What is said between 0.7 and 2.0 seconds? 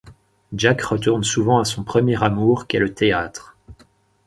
retourne souvent à son